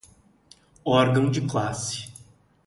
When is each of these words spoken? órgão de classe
órgão 0.83 1.29
de 1.29 1.41
classe 1.45 2.11